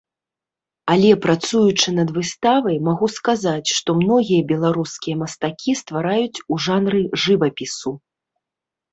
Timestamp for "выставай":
2.15-2.77